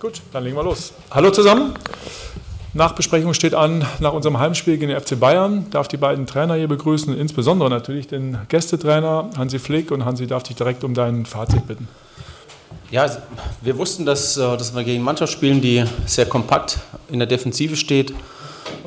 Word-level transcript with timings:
Gut, 0.00 0.22
dann 0.32 0.44
legen 0.44 0.56
wir 0.56 0.62
los. 0.62 0.94
Hallo 1.10 1.30
zusammen. 1.30 1.74
Nachbesprechung 2.72 3.34
steht 3.34 3.54
an 3.54 3.84
nach 3.98 4.14
unserem 4.14 4.38
Heimspiel 4.38 4.78
gegen 4.78 4.88
den 4.88 4.98
FC 4.98 5.20
Bayern. 5.20 5.66
Darf 5.70 5.88
die 5.88 5.98
beiden 5.98 6.26
Trainer 6.26 6.54
hier 6.54 6.68
begrüßen, 6.68 7.14
insbesondere 7.14 7.68
natürlich 7.68 8.08
den 8.08 8.38
Gästetrainer 8.48 9.28
Hansi 9.36 9.58
Flick. 9.58 9.90
Und 9.90 10.06
Hansi, 10.06 10.26
darf 10.26 10.42
dich 10.42 10.56
direkt 10.56 10.84
um 10.84 10.94
dein 10.94 11.26
Fazit 11.26 11.66
bitten. 11.68 11.86
Ja, 12.90 13.10
wir 13.60 13.76
wussten, 13.76 14.06
dass, 14.06 14.38
äh, 14.38 14.56
dass 14.56 14.74
wir 14.74 14.84
gegen 14.84 15.04
Mannschaft 15.04 15.34
spielen, 15.34 15.60
die 15.60 15.84
sehr 16.06 16.24
kompakt 16.24 16.78
in 17.10 17.18
der 17.18 17.28
Defensive 17.28 17.76
steht. 17.76 18.12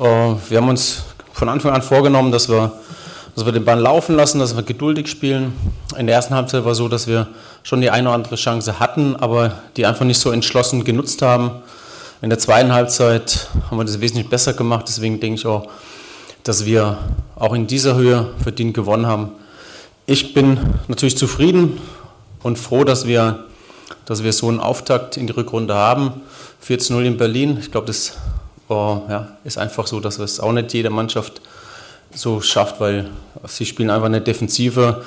wir 0.00 0.56
haben 0.56 0.68
uns 0.68 1.04
von 1.32 1.48
Anfang 1.48 1.74
an 1.74 1.82
vorgenommen, 1.82 2.32
dass 2.32 2.48
wir, 2.48 2.72
dass 3.34 3.44
wir 3.44 3.52
den 3.52 3.64
Ball 3.64 3.80
laufen 3.80 4.14
lassen, 4.14 4.38
dass 4.38 4.54
wir 4.54 4.62
geduldig 4.62 5.08
spielen. 5.08 5.52
In 5.98 6.06
der 6.06 6.16
ersten 6.16 6.34
Halbzeit 6.34 6.64
war 6.64 6.72
es 6.72 6.78
so, 6.78 6.88
dass 6.88 7.06
wir 7.06 7.28
schon 7.62 7.80
die 7.80 7.90
eine 7.90 8.08
oder 8.08 8.14
andere 8.14 8.36
Chance 8.36 8.78
hatten, 8.78 9.16
aber 9.16 9.52
die 9.76 9.86
einfach 9.86 10.04
nicht 10.04 10.20
so 10.20 10.30
entschlossen 10.30 10.84
genutzt 10.84 11.22
haben. 11.22 11.50
In 12.22 12.30
der 12.30 12.38
zweiten 12.38 12.72
Halbzeit 12.72 13.48
haben 13.68 13.76
wir 13.76 13.84
das 13.84 14.00
wesentlich 14.00 14.28
besser 14.28 14.52
gemacht. 14.54 14.86
Deswegen 14.88 15.18
denke 15.20 15.40
ich 15.40 15.46
auch, 15.46 15.68
dass 16.44 16.64
wir 16.64 16.98
auch 17.36 17.54
in 17.54 17.66
dieser 17.66 17.96
Höhe 17.96 18.28
verdient 18.42 18.74
gewonnen 18.74 19.06
haben. 19.06 19.32
Ich 20.06 20.34
bin 20.34 20.58
natürlich 20.86 21.16
zufrieden 21.16 21.80
und 22.42 22.58
froh, 22.58 22.84
dass 22.84 23.06
wir, 23.06 23.44
dass 24.04 24.22
wir 24.22 24.32
so 24.32 24.48
einen 24.48 24.60
Auftakt 24.60 25.16
in 25.16 25.26
die 25.26 25.32
Rückrunde 25.32 25.74
haben. 25.74 26.22
14-0 26.66 27.02
in 27.02 27.16
Berlin. 27.16 27.58
Ich 27.60 27.72
glaube, 27.72 27.86
das 27.86 28.12
oh, 28.68 29.02
ja, 29.08 29.28
ist 29.44 29.58
einfach 29.58 29.86
so, 29.86 30.00
dass 30.00 30.18
es 30.18 30.40
auch 30.40 30.52
nicht 30.52 30.72
jede 30.72 30.90
Mannschaft 30.90 31.40
so 32.14 32.40
schafft, 32.40 32.80
weil 32.80 33.10
sie 33.46 33.66
spielen 33.66 33.90
einfach 33.90 34.06
eine 34.06 34.20
Defensive 34.20 35.04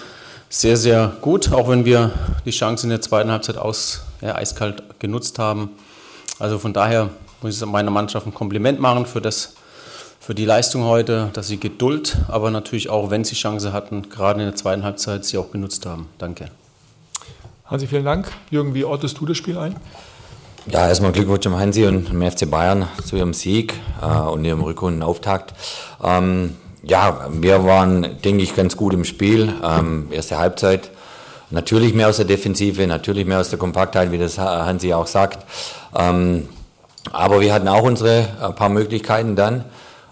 sehr, 0.50 0.78
sehr 0.78 1.14
gut, 1.22 1.52
auch 1.52 1.70
wenn 1.70 1.86
wir 1.86 2.12
die 2.46 2.52
Chance 2.52 2.86
in 2.86 2.90
der 2.90 3.02
zweiten 3.02 3.32
Halbzeit 3.32 3.58
aus, 3.58 4.04
ja, 4.22 4.36
eiskalt 4.36 5.00
genutzt 5.00 5.40
haben. 5.40 5.72
Also 6.40 6.60
von 6.60 6.74
daher 6.74 7.10
muss 7.42 7.62
ich 7.62 7.68
meiner 7.68 7.92
Mannschaft 7.92 8.26
ein 8.26 8.34
Kompliment 8.34 8.80
machen 8.80 9.06
für, 9.06 9.22
das, 9.22 9.56
für 10.20 10.34
die 10.34 10.46
Leistung 10.46 10.84
heute, 10.84 11.30
dass 11.34 11.48
sie 11.48 11.60
Geduld, 11.60 12.18
aber 12.28 12.52
natürlich 12.52 12.90
auch, 12.90 13.10
wenn 13.10 13.24
sie 13.24 13.36
Chance 13.36 13.74
hatten, 13.74 14.10
gerade 14.10 14.40
in 14.40 14.48
der 14.48 14.56
zweiten 14.56 14.84
Halbzeit 14.84 15.26
sie 15.26 15.38
auch 15.38 15.52
genutzt 15.52 15.86
haben. 15.86 16.08
Danke. 16.18 16.50
Hansi, 17.66 17.88
vielen 17.88 18.06
Dank. 18.06 18.32
Jürgen, 18.50 18.74
wie 18.74 18.86
ortest 18.86 19.20
du 19.20 19.26
das 19.26 19.36
Spiel 19.36 19.58
ein? 19.58 19.76
Ja, 20.68 20.88
erstmal 20.88 21.12
Glückwunsch 21.12 21.46
an 21.48 21.58
Hansi 21.58 21.86
und 21.86 22.10
dem 22.10 22.22
FC 22.22 22.50
Bayern 22.50 22.88
zu 23.06 23.16
ihrem 23.16 23.34
Sieg 23.34 23.74
äh, 24.02 24.06
und 24.06 24.44
ihrem 24.44 24.62
Rückrundenauftakt. 24.62 25.54
Ähm, 26.04 26.56
ja, 26.90 27.28
wir 27.32 27.66
waren, 27.66 28.18
denke 28.24 28.44
ich, 28.44 28.56
ganz 28.56 28.78
gut 28.78 28.94
im 28.94 29.06
Spiel. 29.06 29.54
Ähm, 29.64 30.08
erste 30.12 30.38
Halbzeit 30.38 30.90
natürlich 31.50 31.94
mehr 31.94 32.10
aus 32.10 32.18
der 32.18 32.26
Defensive, 32.26 32.86
natürlich 32.88 33.26
mehr 33.26 33.40
aus 33.40 33.50
der 33.50 33.60
Kompaktheit, 33.60 34.12
wie 34.12 34.18
das 34.18 34.38
Hansi 34.38 34.94
auch 34.94 35.08
sagt. 35.08 35.46
Ähm, 35.98 36.48
aber 37.12 37.40
wir 37.40 37.54
hatten 37.54 37.68
auch 37.68 37.84
unsere 37.84 38.28
ein 38.42 38.56
paar 38.56 38.70
Möglichkeiten 38.70 39.36
dann. 39.36 39.66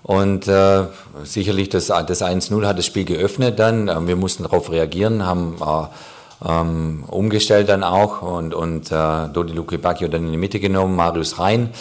Und 0.04 0.48
äh, 0.48 0.84
sicherlich 1.24 1.70
das, 1.70 1.88
das 1.88 2.22
1-0 2.22 2.66
hat 2.66 2.78
das 2.78 2.86
Spiel 2.86 3.06
geöffnet 3.06 3.58
dann. 3.58 3.88
Ähm, 3.88 4.08
wir 4.08 4.16
mussten 4.16 4.44
darauf 4.44 4.72
reagieren, 4.72 5.26
haben 5.26 5.56
äh, 5.60 6.48
ähm, 6.48 7.04
umgestellt 7.08 7.70
dann 7.70 7.84
auch 7.84 8.22
und, 8.22 8.54
und 8.54 8.92
äh, 8.92 9.28
Dodi 9.34 9.54
Luke 9.54 9.78
Bacchio 9.80 10.08
dann 10.08 10.26
in 10.26 10.32
die 10.32 10.38
Mitte 10.38 10.60
genommen, 10.60 10.96
Marius 10.96 11.40
rein 11.40 11.72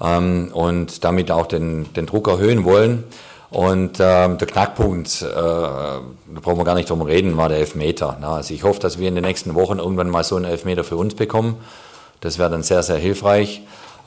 ähm, 0.00 0.50
und 0.52 1.02
damit 1.02 1.30
auch 1.32 1.46
den, 1.46 1.92
den 1.94 2.06
Druck 2.06 2.28
erhöhen 2.28 2.64
wollen. 2.64 3.04
Und 3.52 3.98
ähm, 4.00 4.38
der 4.38 4.46
Knackpunkt, 4.48 5.20
äh, 5.20 5.26
da 5.34 6.00
brauchen 6.40 6.56
wir 6.56 6.64
gar 6.64 6.74
nicht 6.74 6.88
drum 6.88 7.02
reden, 7.02 7.36
war 7.36 7.50
der 7.50 7.58
Elfmeter. 7.58 8.16
Na, 8.18 8.36
also 8.36 8.54
ich 8.54 8.64
hoffe, 8.64 8.80
dass 8.80 8.98
wir 8.98 9.08
in 9.08 9.14
den 9.14 9.24
nächsten 9.24 9.54
Wochen 9.54 9.78
irgendwann 9.78 10.08
mal 10.08 10.24
so 10.24 10.36
einen 10.36 10.46
Elfmeter 10.46 10.84
für 10.84 10.96
uns 10.96 11.14
bekommen. 11.14 11.56
Das 12.22 12.38
wäre 12.38 12.48
dann 12.48 12.62
sehr, 12.62 12.82
sehr 12.82 12.96
hilfreich, 12.96 13.60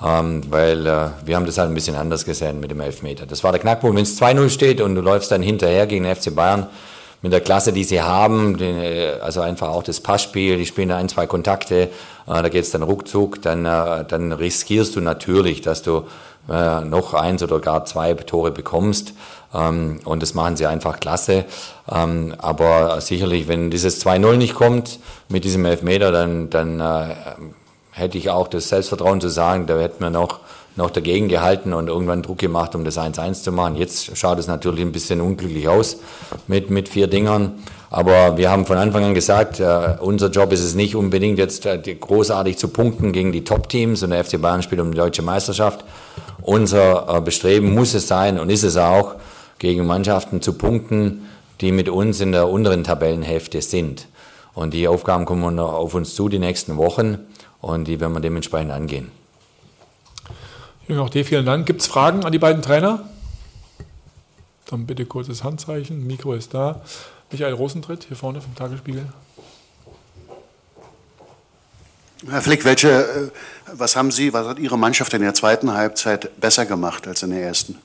ähm, 0.04 0.42
weil 0.50 0.88
äh, 0.88 1.10
wir 1.26 1.36
haben 1.36 1.46
das 1.46 1.60
halt 1.60 1.70
ein 1.70 1.76
bisschen 1.76 1.96
anders 1.96 2.26
gesehen 2.26 2.60
mit 2.60 2.72
dem 2.72 2.82
Elfmeter. 2.82 3.28
Das 3.28 3.44
war 3.44 3.52
der 3.52 3.62
Knackpunkt. 3.62 3.96
Wenn 3.96 4.04
es 4.04 4.20
2-0 4.20 4.50
steht 4.50 4.82
und 4.82 4.96
du 4.96 5.02
läufst 5.02 5.32
dann 5.32 5.44
hinterher 5.44 5.86
gegen 5.86 6.06
den 6.06 6.16
FC 6.16 6.34
Bayern 6.34 6.66
mit 7.26 7.34
der 7.34 7.42
Klasse, 7.42 7.74
die 7.74 7.84
sie 7.84 8.04
haben, 8.04 8.56
also 9.20 9.42
einfach 9.42 9.70
auch 9.70 9.82
das 9.82 10.00
Passspiel, 10.00 10.58
die 10.58 10.68
spielen 10.68 10.92
ein, 10.92 11.10
zwei 11.10 11.26
Kontakte, 11.26 11.76
äh, 11.76 11.88
da 12.28 12.50
geht 12.50 12.66
es 12.66 12.70
dann 12.70 12.84
ruckzuck, 12.84 13.42
dann, 13.42 13.66
äh, 13.66 14.06
dann 14.08 14.32
riskierst 14.32 14.96
du 14.96 15.02
natürlich, 15.02 15.62
dass 15.62 15.82
du 15.82 16.04
äh, 16.48 16.82
noch 16.82 17.16
eins 17.16 17.42
oder 17.42 17.60
gar 17.60 17.84
zwei 17.86 18.14
Tore 18.14 18.52
bekommst. 18.52 19.14
Ähm, 19.56 20.02
und 20.06 20.22
das 20.22 20.36
machen 20.36 20.56
sie 20.56 20.68
einfach 20.68 21.00
klasse. 21.00 21.46
Ähm, 21.92 22.36
aber 22.38 23.02
sicherlich, 23.02 23.48
wenn 23.48 23.72
dieses 23.72 24.06
2-0 24.06 24.38
nicht 24.38 24.54
kommt 24.54 25.00
mit 25.28 25.46
diesem 25.46 25.66
Elfmeter, 25.66 26.12
dann, 26.12 26.52
dann 26.52 26.80
hätte 27.90 28.20
ich 28.20 28.30
auch 28.30 28.48
das 28.48 28.70
Selbstvertrauen 28.70 29.20
zu 29.20 29.30
sagen, 29.30 29.66
da 29.66 29.80
hätten 29.80 30.04
wir 30.04 30.12
noch, 30.12 30.42
noch 30.76 30.90
dagegen 30.90 31.30
gehalten 31.30 31.74
und 31.74 31.88
irgendwann 31.88 32.22
Druck 32.22 32.40
gemacht, 32.40 32.76
um 32.76 32.84
das 32.84 32.98
1-1 32.98 33.44
zu 33.44 33.52
machen. 33.52 33.76
Jetzt 33.76 34.18
schaut 34.18 34.40
es 34.40 34.48
natürlich 34.48 34.82
ein 34.82 34.92
bisschen 34.92 35.22
unglücklich 35.22 35.68
aus 35.68 35.98
mit, 36.48 36.70
mit 36.70 36.90
vier 36.90 37.08
Dingern. 37.08 37.54
Aber 37.90 38.38
wir 38.38 38.52
haben 38.52 38.66
von 38.66 38.78
Anfang 38.78 39.06
an 39.06 39.14
gesagt, 39.14 39.60
äh, 39.60 39.96
unser 40.00 40.30
Job 40.30 40.52
ist 40.52 40.64
es 40.64 40.76
nicht 40.76 40.96
unbedingt 40.96 41.38
jetzt 41.38 41.66
äh, 41.66 41.78
großartig 41.78 42.58
zu 42.58 42.68
punkten 42.68 43.14
gegen 43.14 43.32
die 43.32 43.46
Top-Teams 43.46 44.04
und 44.04 44.10
der 44.10 44.26
FC 44.26 44.42
Bayern 44.42 44.64
spielt 44.64 44.82
um 44.82 44.92
die 44.92 44.98
deutsche 44.98 45.22
Meisterschaft. 45.22 45.86
Unser 46.42 47.08
äh, 47.08 47.22
Bestreben 47.22 47.74
muss 47.74 47.94
es 47.94 48.08
sein 48.08 48.38
und 48.38 48.50
ist 48.50 48.64
es 48.64 48.76
auch, 48.76 49.16
gegen 49.60 49.86
Mannschaften 49.86 50.42
zu 50.42 50.54
punkten, 50.54 51.30
die 51.62 51.72
mit 51.72 51.88
uns 51.88 52.20
in 52.20 52.34
der 52.34 52.50
unteren 52.50 52.84
Tabellenhälfte 52.84 53.62
sind. 53.62 54.08
Und 54.54 54.74
die 54.74 54.88
Aufgaben 54.90 55.26
kommen 55.26 55.58
auf 55.60 55.94
uns 55.94 56.16
zu 56.16 56.28
die 56.28 56.40
nächsten 56.40 56.76
Wochen 56.76 57.20
und 57.62 57.88
die 57.88 58.00
werden 58.00 58.14
wir 58.14 58.20
dementsprechend 58.20 58.72
angehen. 58.72 59.12
Jürgen, 60.88 61.02
auch 61.02 61.10
dir 61.10 61.26
vielen 61.26 61.48
Dank. 61.48 61.66
Gibt 61.66 61.82
es 61.82 61.88
Fragen 61.88 62.24
an 62.26 62.32
die 62.32 62.38
beiden 62.38 62.62
Trainer? 62.62 63.10
Dann 64.70 64.86
bitte 64.86 65.06
kurzes 65.06 65.44
Handzeichen. 65.44 66.06
Mikro 66.06 66.34
ist 66.34 66.54
da. 66.54 66.82
Michael 67.32 67.54
Rosentritt, 67.54 68.06
hier 68.08 68.16
vorne 68.16 68.40
vom 68.40 68.54
Tagesspiegel. 68.54 69.08
Herr 72.30 72.42
Flick, 72.42 72.66
welche, 72.66 72.90
äh, 72.90 73.32
was 73.74 73.96
haben 73.96 74.12
Sie, 74.12 74.32
was 74.32 74.48
hat 74.48 74.60
Ihre 74.60 74.78
Mannschaft 74.78 75.12
in 75.16 75.24
der 75.24 75.34
zweiten 75.34 75.74
Halbzeit 75.74 76.40
besser 76.40 76.68
gemacht 76.68 77.08
als 77.08 77.24
in 77.24 77.32
der 77.32 77.42
ersten? 77.42 77.80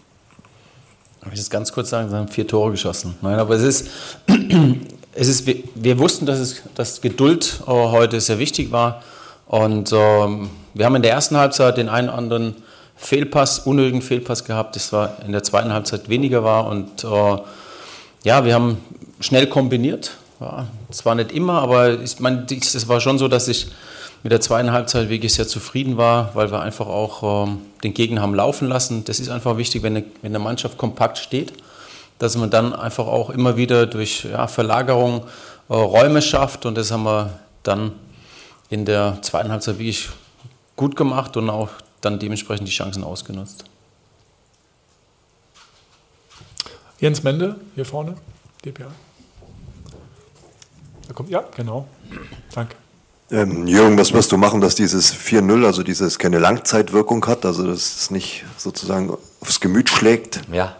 Darf 1.22 1.32
ich 1.32 1.38
das 1.38 1.49
ganz 1.49 1.72
kurz 1.72 1.88
sagen? 1.88 2.11
Sie 2.11 2.15
haben 2.15 2.28
vier 2.28 2.47
Tore 2.47 2.71
geschossen. 2.71 3.17
Nein, 3.22 3.38
aber 3.38 3.55
es 3.55 3.62
ist, 3.62 3.88
es 5.15 5.28
ist 5.28 5.47
wir, 5.47 5.62
wir 5.75 5.99
wussten, 5.99 6.27
dass, 6.27 6.38
es, 6.38 6.62
dass 6.75 7.00
Geduld 7.00 7.62
heute 7.67 8.21
sehr 8.21 8.38
wichtig 8.38 8.72
war. 8.72 9.03
Und 9.47 9.91
ähm, 9.93 10.50
wir 10.75 10.84
haben 10.84 10.97
in 10.97 11.03
der 11.03 11.12
ersten 11.12 11.38
Halbzeit 11.38 11.78
den 11.78 11.88
einen 11.88 12.09
oder 12.09 12.19
anderen 12.19 12.56
Fehlpass, 13.00 13.61
unnötigen 13.61 14.03
Fehlpass 14.03 14.44
gehabt, 14.44 14.77
das 14.77 14.93
war 14.93 15.16
in 15.25 15.33
der 15.33 15.43
zweiten 15.43 15.72
Halbzeit 15.72 16.11
weniger 16.11 16.44
war. 16.44 16.66
Und 16.66 17.03
äh, 17.03 17.38
ja, 18.25 18.44
wir 18.44 18.55
haben 18.55 18.77
schnell 19.21 19.47
kombiniert. 19.47 20.12
Ja, 20.38 20.66
zwar 20.91 21.15
nicht 21.15 21.33
immer, 21.33 21.62
aber 21.62 22.00
ich 22.00 22.21
meine, 22.21 22.47
es 22.50 22.88
war 22.88 23.00
schon 23.00 23.19
so, 23.19 23.27
dass 23.27 23.49
ich 23.49 23.69
mit 24.22 24.33
der 24.33 24.41
zweiten 24.43 24.71
Halbzeit 24.71 25.09
wirklich 25.09 25.33
sehr 25.33 25.49
zufrieden 25.49 25.97
war, 25.97 26.31
weil 26.34 26.50
wir 26.50 26.61
einfach 26.61 26.87
auch 26.87 27.47
ähm, 27.47 27.62
den 27.83 27.94
Gegner 27.94 28.21
haben 28.21 28.34
laufen 28.34 28.69
lassen. 28.69 29.05
Das 29.05 29.19
ist 29.19 29.31
einfach 29.31 29.56
wichtig, 29.56 29.82
wenn 29.82 29.97
eine, 29.97 30.06
wenn 30.21 30.32
eine 30.32 30.38
Mannschaft 30.38 30.77
kompakt 30.77 31.17
steht, 31.17 31.55
dass 32.19 32.37
man 32.37 32.50
dann 32.50 32.75
einfach 32.75 33.06
auch 33.06 33.31
immer 33.31 33.56
wieder 33.56 33.87
durch 33.87 34.27
ja, 34.31 34.47
Verlagerung 34.47 35.25
äh, 35.71 35.75
Räume 35.75 36.21
schafft 36.21 36.67
und 36.67 36.77
das 36.77 36.91
haben 36.91 37.05
wir 37.05 37.31
dann 37.62 37.93
in 38.69 38.84
der 38.84 39.19
zweiten 39.22 39.50
Halbzeit 39.50 39.78
wirklich 39.78 40.11
gut 40.77 40.97
gemacht 40.97 41.37
und 41.38 41.49
auch 41.49 41.71
dann 42.00 42.19
dementsprechend 42.19 42.69
die 42.69 42.72
Chancen 42.72 43.05
ausgenutzt. 43.05 43.65
Jens 46.99 47.22
Mende, 47.22 47.56
hier 47.75 47.84
vorne, 47.84 48.15
DPA. 48.65 48.91
Da 51.09 51.15
kommt, 51.15 51.31
ja, 51.31 51.43
genau. 51.56 51.88
Danke. 52.55 52.77
Ähm, 53.33 53.66
Jürgen, 53.66 53.97
was 53.97 54.12
wirst 54.12 54.33
du 54.33 54.37
machen, 54.37 54.61
dass 54.61 54.75
dieses 54.75 55.15
4-0, 55.15 55.65
also 55.65 55.83
dieses 55.83 56.19
keine 56.19 56.38
Langzeitwirkung 56.38 57.25
hat, 57.26 57.47
also 57.47 57.67
dass 57.67 57.97
es 58.00 58.11
nicht 58.11 58.44
sozusagen 58.56 59.17
aufs 59.41 59.61
Gemüt 59.61 59.88
schlägt? 59.88 60.43
Ja, 60.52 60.76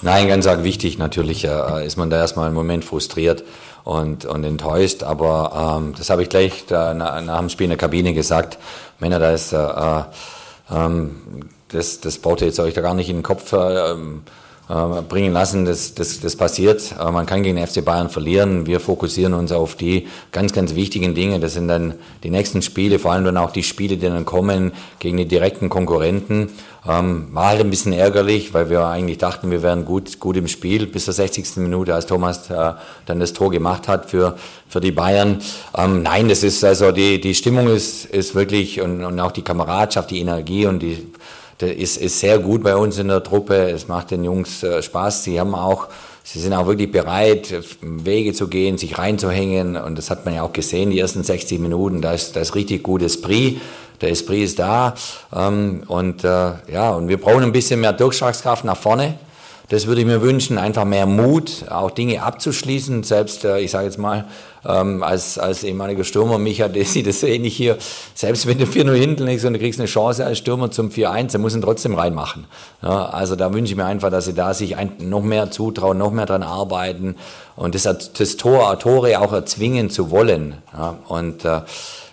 nein, 0.00 0.26
ganz 0.26 0.46
arg 0.46 0.64
wichtig. 0.64 0.98
Natürlich 0.98 1.44
äh, 1.44 1.86
ist 1.86 1.96
man 1.96 2.10
da 2.10 2.16
erstmal 2.16 2.46
einen 2.46 2.54
Moment 2.54 2.84
frustriert 2.84 3.44
und, 3.84 4.24
und 4.24 4.42
enttäuscht. 4.44 5.02
Aber 5.02 5.78
ähm, 5.78 5.94
das 5.96 6.10
habe 6.10 6.22
ich 6.22 6.28
gleich 6.28 6.64
da, 6.66 6.94
nach, 6.94 7.20
nach 7.20 7.38
dem 7.38 7.50
Spiel 7.50 7.64
in 7.64 7.70
der 7.70 7.78
Kabine 7.78 8.14
gesagt. 8.14 8.58
Männer, 8.98 9.18
da 9.18 9.30
ist, 9.30 9.52
äh, 9.52 9.58
ähm, 9.58 10.04
das, 11.68 12.00
das 12.00 12.18
baut 12.18 12.40
ihr 12.40 12.48
jetzt 12.48 12.60
euch 12.60 12.74
da 12.74 12.80
gar 12.80 12.94
nicht 12.94 13.08
in 13.08 13.16
den 13.16 13.22
Kopf. 13.22 13.52
Äh, 13.52 13.92
äh, 13.92 13.96
bringen 14.68 15.32
lassen, 15.32 15.64
das, 15.64 15.94
das, 15.94 16.20
das 16.20 16.36
passiert. 16.36 16.94
Äh, 16.98 17.10
man 17.10 17.26
kann 17.26 17.42
gegen 17.42 17.56
den 17.56 17.66
FC 17.66 17.84
Bayern 17.84 18.08
verlieren. 18.08 18.66
Wir 18.66 18.80
fokussieren 18.80 19.34
uns 19.34 19.52
auf 19.52 19.74
die 19.74 20.06
ganz, 20.30 20.52
ganz 20.52 20.74
wichtigen 20.74 21.14
Dinge. 21.14 21.40
Das 21.40 21.54
sind 21.54 21.68
dann 21.68 21.94
die 22.22 22.30
nächsten 22.30 22.62
Spiele, 22.62 22.98
vor 22.98 23.12
allem 23.12 23.24
dann 23.24 23.36
auch 23.36 23.50
die 23.50 23.64
Spiele, 23.64 23.96
die 23.96 24.06
dann 24.06 24.24
kommen 24.24 24.72
gegen 24.98 25.16
die 25.16 25.26
direkten 25.26 25.68
Konkurrenten. 25.68 26.50
Ähm, 26.88 27.28
war 27.32 27.48
halt 27.48 27.60
ein 27.60 27.70
bisschen 27.70 27.92
ärgerlich, 27.92 28.54
weil 28.54 28.70
wir 28.70 28.86
eigentlich 28.86 29.18
dachten, 29.18 29.50
wir 29.50 29.62
wären 29.62 29.84
gut, 29.84 30.18
gut 30.18 30.36
im 30.36 30.48
Spiel 30.48 30.86
bis 30.86 31.04
zur 31.04 31.14
60. 31.14 31.56
Minute, 31.58 31.94
als 31.94 32.06
Thomas 32.06 32.50
äh, 32.50 32.72
dann 33.06 33.20
das 33.20 33.32
Tor 33.32 33.50
gemacht 33.50 33.88
hat 33.88 34.10
für, 34.10 34.36
für 34.68 34.80
die 34.80 34.92
Bayern. 34.92 35.40
Ähm, 35.76 36.02
nein, 36.02 36.28
das 36.28 36.42
ist 36.42 36.64
also 36.64 36.92
die, 36.92 37.20
die 37.20 37.34
Stimmung 37.34 37.68
ist, 37.68 38.06
ist 38.06 38.34
wirklich 38.34 38.80
und, 38.80 39.04
und 39.04 39.20
auch 39.20 39.32
die 39.32 39.42
Kameradschaft, 39.42 40.10
die 40.10 40.20
Energie 40.20 40.66
und 40.66 40.80
die 40.80 41.12
ist, 41.66 41.96
ist 41.96 42.20
sehr 42.20 42.38
gut 42.38 42.62
bei 42.62 42.76
uns 42.76 42.98
in 42.98 43.08
der 43.08 43.22
Truppe. 43.22 43.70
Es 43.70 43.88
macht 43.88 44.10
den 44.10 44.24
Jungs 44.24 44.62
äh, 44.62 44.82
Spaß. 44.82 45.24
Sie 45.24 45.38
haben 45.40 45.54
auch, 45.54 45.88
sie 46.22 46.38
sind 46.40 46.52
auch 46.52 46.66
wirklich 46.66 46.90
bereit, 46.90 47.54
Wege 47.80 48.32
zu 48.32 48.48
gehen, 48.48 48.78
sich 48.78 48.98
reinzuhängen. 48.98 49.76
Und 49.76 49.96
das 49.98 50.10
hat 50.10 50.24
man 50.24 50.34
ja 50.34 50.42
auch 50.42 50.52
gesehen, 50.52 50.90
die 50.90 50.98
ersten 50.98 51.22
60 51.22 51.58
Minuten. 51.60 52.00
Da 52.00 52.12
ist, 52.12 52.36
da 52.36 52.40
ist 52.40 52.54
richtig 52.54 52.82
gutes 52.82 53.16
Esprit. 53.16 53.60
Der 54.00 54.10
Esprit 54.10 54.42
ist 54.42 54.58
da. 54.58 54.94
Ähm, 55.34 55.84
und 55.86 56.24
äh, 56.24 56.52
ja, 56.72 56.90
und 56.90 57.08
wir 57.08 57.20
brauchen 57.20 57.44
ein 57.44 57.52
bisschen 57.52 57.80
mehr 57.80 57.92
Durchschlagskraft 57.92 58.64
nach 58.64 58.76
vorne. 58.76 59.14
Das 59.68 59.86
würde 59.86 60.00
ich 60.00 60.06
mir 60.06 60.22
wünschen, 60.22 60.58
einfach 60.58 60.84
mehr 60.84 61.06
Mut, 61.06 61.64
auch 61.70 61.90
Dinge 61.90 62.22
abzuschließen. 62.22 63.02
Selbst, 63.04 63.44
äh, 63.44 63.60
ich 63.60 63.70
sage 63.70 63.86
jetzt 63.86 63.98
mal, 63.98 64.26
ähm, 64.64 65.02
als, 65.02 65.38
als 65.38 65.64
ehemaliger 65.64 66.04
Stürmer, 66.04 66.38
Micha, 66.38 66.68
der 66.68 66.84
sieht 66.84 67.06
das 67.06 67.22
ähnlich 67.22 67.56
hier, 67.56 67.78
selbst 68.14 68.46
wenn 68.46 68.58
du 68.58 68.64
4-0 68.64 68.94
hinten 68.94 69.26
liegst 69.26 69.44
und 69.44 69.54
du 69.54 69.58
kriegst 69.58 69.80
eine 69.80 69.88
Chance 69.88 70.24
als 70.24 70.38
Stürmer 70.38 70.70
zum 70.70 70.90
4-1, 70.90 71.32
dann 71.32 71.40
muss 71.40 71.54
ihn 71.54 71.62
trotzdem 71.62 71.94
reinmachen. 71.94 72.46
Ja, 72.82 73.06
also 73.06 73.36
da 73.36 73.52
wünsche 73.52 73.72
ich 73.72 73.76
mir 73.76 73.86
einfach, 73.86 74.10
dass 74.10 74.26
sie 74.26 74.34
da 74.34 74.54
sich 74.54 74.76
ein, 74.76 74.92
noch 75.00 75.22
mehr 75.22 75.50
zutrauen, 75.50 75.98
noch 75.98 76.12
mehr 76.12 76.26
dran 76.26 76.42
arbeiten 76.42 77.16
und 77.56 77.74
das, 77.74 77.82
das 77.84 78.36
Tor, 78.36 78.78
Tore 78.78 79.20
auch 79.20 79.32
erzwingen 79.32 79.90
zu 79.90 80.10
wollen. 80.10 80.58
Ja, 80.72 80.98
und 81.08 81.44
äh, 81.44 81.62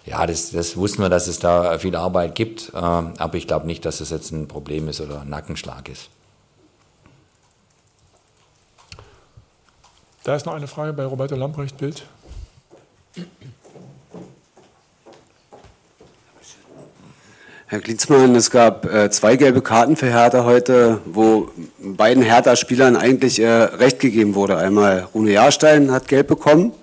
ja, 0.06 0.26
das, 0.26 0.52
das 0.52 0.76
wussten 0.76 1.04
wir, 1.04 1.10
dass 1.10 1.28
es 1.28 1.40
da 1.40 1.78
viel 1.78 1.96
Arbeit 1.96 2.36
gibt, 2.36 2.72
äh, 2.74 2.78
aber 2.78 3.36
ich 3.36 3.48
glaube 3.48 3.68
nicht, 3.68 3.86
dass 3.86 4.02
es 4.02 4.10
jetzt 4.10 4.32
ein 4.32 4.48
Problem 4.48 4.88
ist 4.88 5.02
oder 5.02 5.22
ein 5.22 5.30
Nackenschlag 5.30 5.90
ist. 5.90 6.10
Da 10.24 10.36
ist 10.36 10.46
noch 10.46 10.54
eine 10.54 10.68
Frage 10.68 10.94
bei 10.94 11.06
Roberto 11.06 11.36
Lamprecht, 11.36 11.78
Bild. 11.78 12.04
Herr 17.68 17.80
Klitzmann, 17.82 18.36
es 18.36 18.50
gab 18.50 18.92
äh, 18.92 19.12
zwei 19.12 19.36
gelbe 19.36 19.62
Karten 19.62 19.96
für 19.96 20.08
Hertha 20.08 20.44
heute, 20.44 21.02
wo 21.06 21.50
beiden 21.78 22.24
Hertha-Spielern 22.24 22.96
eigentlich 22.96 23.40
äh, 23.40 23.48
recht 23.48 24.00
gegeben 24.00 24.34
wurde. 24.34 24.58
Einmal 24.58 25.08
Rune 25.14 25.32
Jahrstein 25.32 25.92
hat 25.92 26.08
gelb 26.08 26.28
bekommen. 26.28 26.74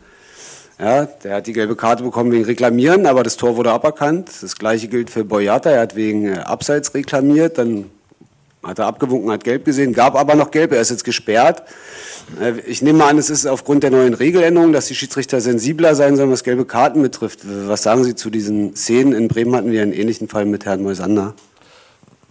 Ja, 0.79 1.07
der 1.07 1.37
hat 1.37 1.47
die 1.47 1.55
gelbe 1.55 1.75
Karte 1.75 2.03
bekommen 2.05 2.31
wegen 2.33 2.45
Reklamieren, 2.45 3.07
aber 3.07 3.23
das 3.23 3.37
Tor 3.37 3.57
wurde 3.57 3.73
aberkannt. 3.73 4.31
Das 4.43 4.57
gleiche 4.57 4.89
gilt 4.89 5.11
für 5.11 5.25
Boyata, 5.25 5.71
er 5.71 5.81
hat 5.81 5.97
wegen 5.97 6.27
äh, 6.27 6.39
Abseits 6.39 6.95
reklamiert, 6.95 7.59
dann 7.59 7.91
hat 8.67 8.79
er 8.79 8.87
abgewunken, 8.87 9.31
hat 9.31 9.45
gelb 9.45 9.65
gesehen, 9.65 9.93
gab 9.93 10.15
aber 10.15 10.35
noch 10.35 10.51
gelb, 10.51 10.73
er 10.73 10.81
ist 10.81 10.91
jetzt 10.91 11.05
gesperrt. 11.05 11.63
Äh, 12.41 12.61
ich 12.67 12.83
nehme 12.83 13.05
an, 13.05 13.19
es 13.19 13.31
ist 13.31 13.47
aufgrund 13.47 13.83
der 13.83 13.91
neuen 13.91 14.15
Regeländerung, 14.15 14.73
dass 14.73 14.87
die 14.87 14.95
Schiedsrichter 14.95 15.41
sensibler 15.41 15.95
sein 15.95 16.17
sollen, 16.17 16.31
was 16.31 16.45
gelbe 16.45 16.65
Karten 16.65 17.03
betrifft. 17.03 17.41
Was 17.45 17.83
sagen 17.83 18.05
Sie 18.05 18.15
zu 18.15 18.31
diesen 18.31 18.75
Szenen? 18.75 19.13
In 19.13 19.29
Bremen 19.29 19.55
hatten 19.55 19.71
wir 19.71 19.83
einen 19.83 19.93
ähnlichen 19.93 20.29
Fall 20.29 20.45
mit 20.45 20.65
Herrn 20.65 20.83
Moisander. 20.83 21.35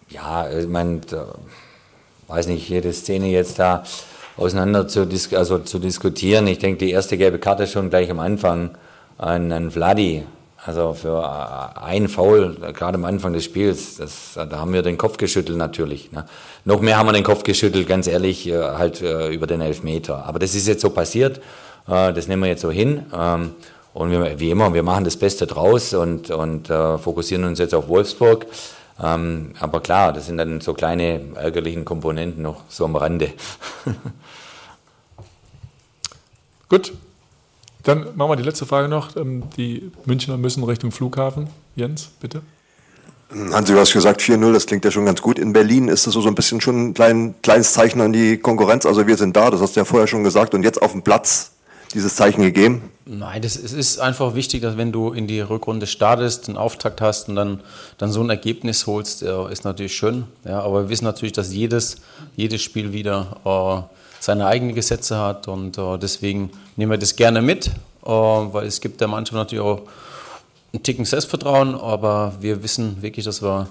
Ja, 0.09 0.49
ich 0.49 0.67
meine, 0.67 1.01
weiß 2.27 2.47
nicht, 2.47 2.69
jede 2.69 2.93
Szene 2.93 3.27
jetzt 3.27 3.59
da 3.59 3.83
auseinander 4.37 4.87
zu, 4.87 5.07
also 5.33 5.59
zu 5.59 5.79
diskutieren. 5.79 6.47
Ich 6.47 6.59
denke, 6.59 6.85
die 6.85 6.91
erste 6.91 7.17
gelbe 7.17 7.39
Karte 7.39 7.67
schon 7.67 7.89
gleich 7.89 8.11
am 8.11 8.19
Anfang 8.19 8.77
an, 9.17 9.51
an 9.51 9.71
Vladi. 9.71 10.23
Also 10.63 10.93
für 10.93 11.21
äh, 11.21 11.79
ein 11.79 12.07
Foul, 12.07 12.55
gerade 12.73 12.95
am 12.95 13.05
Anfang 13.05 13.33
des 13.33 13.43
Spiels, 13.43 13.97
das, 13.97 14.33
da 14.35 14.59
haben 14.59 14.73
wir 14.73 14.81
den 14.81 14.97
Kopf 14.97 15.17
geschüttelt 15.17 15.57
natürlich. 15.57 16.11
Ne? 16.11 16.25
Noch 16.63 16.81
mehr 16.81 16.97
haben 16.97 17.07
wir 17.07 17.13
den 17.13 17.23
Kopf 17.23 17.43
geschüttelt, 17.43 17.87
ganz 17.87 18.07
ehrlich, 18.07 18.47
äh, 18.47 18.57
halt 18.57 19.01
äh, 19.01 19.29
über 19.29 19.47
den 19.47 19.61
Elfmeter. 19.61 20.25
Aber 20.25 20.39
das 20.39 20.55
ist 20.55 20.67
jetzt 20.67 20.81
so 20.81 20.89
passiert, 20.89 21.41
das 21.87 22.27
nehmen 22.27 22.41
wir 22.41 22.49
jetzt 22.49 22.61
so 22.61 22.71
hin. 22.71 23.05
Ähm, 23.13 23.51
und 23.93 24.39
wie 24.39 24.49
immer, 24.49 24.73
wir 24.73 24.81
machen 24.81 25.03
das 25.03 25.15
Beste 25.15 25.45
draus 25.45 25.93
und, 25.93 26.29
und 26.29 26.67
fokussieren 26.67 27.45
uns 27.45 27.59
jetzt 27.59 27.73
auf 27.73 27.87
Wolfsburg. 27.87 28.45
Ähm, 29.01 29.53
aber 29.59 29.81
klar, 29.81 30.13
das 30.13 30.27
sind 30.27 30.37
dann 30.37 30.61
so 30.61 30.73
kleine 30.73 31.21
ärgerlichen 31.35 31.85
Komponenten 31.85 32.41
noch 32.41 32.63
so 32.69 32.85
am 32.85 32.95
Rande. 32.95 33.33
Gut, 36.69 36.93
dann 37.85 38.07
machen 38.15 38.31
wir 38.31 38.35
die 38.35 38.43
letzte 38.43 38.65
Frage 38.65 38.89
noch. 38.89 39.15
Ähm, 39.15 39.43
die 39.57 39.91
Münchner 40.05 40.37
müssen 40.37 40.63
Richtung 40.63 40.91
Flughafen. 40.91 41.47
Jens, 41.75 42.09
bitte. 42.19 42.41
Hansi, 43.31 43.73
du 43.73 43.79
hast 43.79 43.93
gesagt 43.93 44.21
4-0, 44.21 44.53
das 44.53 44.65
klingt 44.65 44.85
ja 44.85 44.91
schon 44.91 45.05
ganz 45.05 45.21
gut. 45.21 45.39
In 45.39 45.53
Berlin 45.53 45.87
ist 45.87 46.05
das 46.05 46.13
so 46.13 46.27
ein 46.27 46.35
bisschen 46.35 46.61
schon 46.61 46.89
ein 46.89 46.93
klein, 46.93 47.35
kleines 47.41 47.73
Zeichen 47.73 48.01
an 48.01 48.13
die 48.13 48.37
Konkurrenz. 48.37 48.85
Also 48.85 49.07
wir 49.07 49.17
sind 49.17 49.35
da, 49.35 49.49
das 49.49 49.61
hast 49.61 49.75
du 49.75 49.79
ja 49.79 49.85
vorher 49.85 50.07
schon 50.07 50.23
gesagt. 50.23 50.53
Und 50.53 50.63
jetzt 50.63 50.81
auf 50.81 50.91
dem 50.91 51.01
Platz 51.01 51.51
dieses 51.93 52.15
Zeichen 52.15 52.41
gegeben? 52.41 52.89
Nein, 53.05 53.41
das, 53.41 53.55
es 53.55 53.71
ist 53.71 53.99
einfach 53.99 54.35
wichtig, 54.35 54.61
dass 54.61 54.77
wenn 54.77 54.91
du 54.91 55.11
in 55.11 55.27
die 55.27 55.39
Rückrunde 55.39 55.87
startest, 55.87 56.49
einen 56.49 56.57
Auftakt 56.57 57.01
hast 57.01 57.29
und 57.29 57.35
dann, 57.35 57.61
dann 57.97 58.11
so 58.11 58.21
ein 58.21 58.29
Ergebnis 58.29 58.87
holst, 58.87 59.21
ist 59.21 59.63
natürlich 59.63 59.95
schön. 59.95 60.25
Ja, 60.43 60.61
aber 60.61 60.83
wir 60.83 60.89
wissen 60.89 61.05
natürlich, 61.05 61.33
dass 61.33 61.53
jedes, 61.53 61.97
jedes 62.35 62.61
Spiel 62.61 62.93
wieder 62.93 63.37
äh, 63.45 63.95
seine 64.19 64.47
eigenen 64.47 64.75
Gesetze 64.75 65.17
hat 65.17 65.47
und 65.47 65.77
äh, 65.77 65.97
deswegen 65.97 66.51
nehmen 66.75 66.91
wir 66.91 66.97
das 66.97 67.15
gerne 67.15 67.41
mit, 67.41 67.67
äh, 67.67 68.09
weil 68.09 68.65
es 68.65 68.81
gibt 68.81 69.01
der 69.01 69.07
Mannschaft 69.07 69.35
natürlich 69.35 69.63
auch 69.63 69.81
einen 70.73 70.83
Ticken 70.83 71.05
Selbstvertrauen, 71.05 71.75
aber 71.75 72.33
wir 72.39 72.63
wissen 72.63 73.01
wirklich, 73.01 73.25
dass 73.25 73.41
wir 73.41 73.67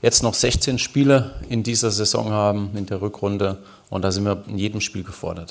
jetzt 0.00 0.22
noch 0.22 0.34
16 0.34 0.78
Spiele 0.78 1.32
in 1.48 1.62
dieser 1.62 1.90
Saison 1.90 2.30
haben, 2.30 2.70
in 2.76 2.86
der 2.86 3.00
Rückrunde 3.00 3.58
und 3.90 4.02
da 4.02 4.12
sind 4.12 4.24
wir 4.24 4.42
in 4.48 4.58
jedem 4.58 4.80
Spiel 4.80 5.04
gefordert. 5.04 5.50